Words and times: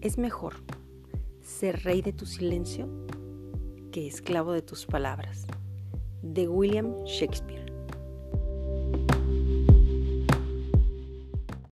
Es 0.00 0.16
mejor 0.16 0.54
ser 1.42 1.84
rey 1.84 2.00
de 2.00 2.14
tu 2.14 2.24
silencio 2.24 2.88
que 3.92 4.06
esclavo 4.06 4.52
de 4.52 4.62
tus 4.62 4.86
palabras. 4.86 5.46
De 6.22 6.48
William 6.48 7.04
Shakespeare. 7.04 7.69